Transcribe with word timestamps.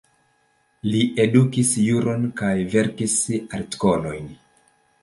Li 0.93 1.01
edukis 1.25 1.75
juron 1.89 2.27
kaj 2.43 2.51
verkis 2.73 3.17
artikolojn. 3.61 4.35